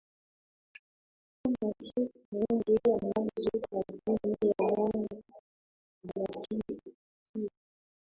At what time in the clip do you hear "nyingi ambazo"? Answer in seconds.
2.35-3.59